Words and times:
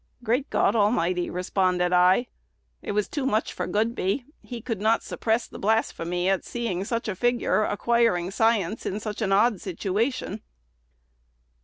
'Great 0.23 0.49
God 0.49 0.75
Almighty!' 0.75 1.29
responded 1.29 1.93
I." 1.93 2.25
It 2.81 2.93
was 2.93 3.07
too 3.07 3.23
much 3.23 3.53
for 3.53 3.67
Godbey: 3.67 4.25
he 4.41 4.59
could 4.59 4.81
not 4.81 5.03
suppress 5.03 5.45
the 5.45 5.59
blasphemy 5.59 6.27
at 6.27 6.43
seeing 6.43 6.83
such 6.83 7.07
a 7.07 7.13
figure 7.15 7.63
acquiring 7.63 8.31
science 8.31 8.87
in 8.87 8.99
such 8.99 9.21
an 9.21 9.31
odd 9.31 9.61
situation. 9.61 10.41